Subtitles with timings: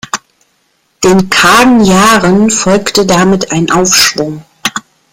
[1.03, 4.43] Den kargen Jahren folgte damit ein Aufschwung.